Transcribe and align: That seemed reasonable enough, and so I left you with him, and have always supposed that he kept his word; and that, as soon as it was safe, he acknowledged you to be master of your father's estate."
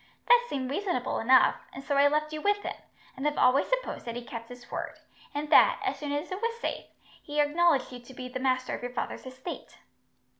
That 0.27 0.43
seemed 0.49 0.71
reasonable 0.71 1.19
enough, 1.19 1.57
and 1.71 1.83
so 1.83 1.95
I 1.95 2.07
left 2.07 2.33
you 2.33 2.41
with 2.41 2.63
him, 2.63 2.73
and 3.15 3.23
have 3.27 3.37
always 3.37 3.67
supposed 3.67 4.03
that 4.05 4.15
he 4.15 4.25
kept 4.25 4.49
his 4.49 4.71
word; 4.71 4.97
and 5.31 5.51
that, 5.51 5.79
as 5.85 5.99
soon 5.99 6.11
as 6.11 6.31
it 6.31 6.41
was 6.41 6.59
safe, 6.59 6.85
he 7.21 7.39
acknowledged 7.39 7.91
you 7.91 7.99
to 7.99 8.13
be 8.15 8.27
master 8.29 8.73
of 8.73 8.81
your 8.81 8.93
father's 8.93 9.27
estate." 9.27 9.77